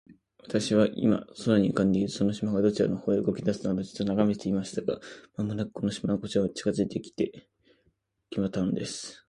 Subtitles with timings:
[0.41, 4.81] 私は、今、空に浮んでいるその島が、どちら側へ動きだすかと、じっと眺めていました。
[4.81, 4.99] が、
[5.37, 7.13] 間もなく、島はこちらの方へ近づいて来
[8.49, 9.19] たのです。